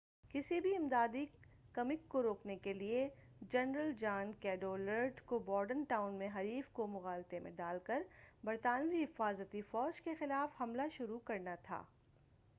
کسی 0.31 0.59
بھی 0.59 0.75
امدادی 0.75 1.25
کمک 1.73 2.07
کو 2.07 2.21
روکنے 2.23 2.55
کیلئے 2.55 3.07
جنرل 3.51 3.91
جان 3.99 4.31
کیڈوالڈر 4.39 5.07
کو 5.25 5.39
بورڈن 5.39 5.83
ٹاؤن 5.83 6.13
میں 6.13 6.29
حریف 6.35 6.69
کو 6.73 6.87
مغالطے 6.87 7.39
میں 7.39 7.51
ڈال 7.51 7.79
کر 7.83 8.01
برطانوی 8.43 9.03
حفاظتی 9.03 9.61
فوج 9.61 10.01
کے 10.01 10.13
خلاف 10.19 10.61
حملہ 10.61 10.87
شروع 10.97 11.19
کرنا 11.19 11.55
تھا 11.63 11.83